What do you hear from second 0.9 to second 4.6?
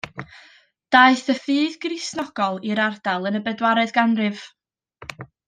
Daeth y ffydd Gristionogol i'r ardal yn y bedwaredd ganrif.